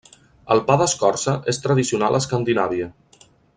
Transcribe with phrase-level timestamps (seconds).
[0.55, 2.89] El pa d'escorça és tradicional a Escandinàvia.